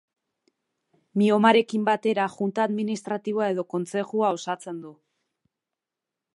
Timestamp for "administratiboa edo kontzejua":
2.71-4.35